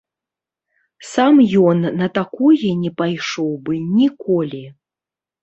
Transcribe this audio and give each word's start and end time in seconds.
Сам 1.09 1.41
ён 1.73 1.77
на 1.99 2.07
такое 2.19 2.73
не 2.81 2.91
пайшоў 3.03 3.53
бы 3.69 3.73
ніколі. 4.01 4.65